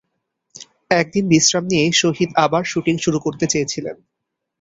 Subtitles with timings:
[0.91, 3.95] এক দিন বিশ্রাম নিয়েই শহীদ আবার শুটিং শুরু করতে চেয়েছিলেন।